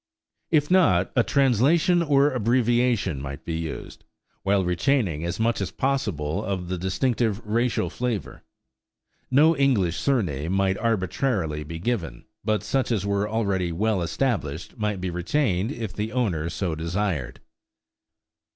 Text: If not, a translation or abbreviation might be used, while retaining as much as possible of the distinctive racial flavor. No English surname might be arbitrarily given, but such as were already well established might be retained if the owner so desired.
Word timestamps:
If 0.49 0.71
not, 0.71 1.11
a 1.15 1.21
translation 1.23 2.01
or 2.01 2.31
abbreviation 2.31 3.21
might 3.21 3.45
be 3.45 3.53
used, 3.53 4.03
while 4.41 4.65
retaining 4.65 5.23
as 5.23 5.39
much 5.39 5.61
as 5.61 5.69
possible 5.69 6.43
of 6.43 6.69
the 6.69 6.77
distinctive 6.79 7.45
racial 7.45 7.87
flavor. 7.91 8.41
No 9.29 9.55
English 9.55 9.99
surname 9.99 10.53
might 10.53 10.77
be 10.77 10.79
arbitrarily 10.79 11.63
given, 11.65 12.25
but 12.43 12.63
such 12.63 12.91
as 12.91 13.05
were 13.05 13.29
already 13.29 13.71
well 13.71 14.01
established 14.01 14.75
might 14.75 15.01
be 15.01 15.11
retained 15.11 15.71
if 15.71 15.93
the 15.93 16.13
owner 16.13 16.49
so 16.49 16.73
desired. 16.73 17.39